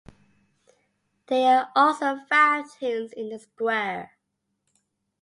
There 1.27 1.59
are 1.59 1.71
also 1.75 2.21
fountains 2.27 3.13
in 3.13 3.29
the 3.29 3.37
square. 3.37 4.17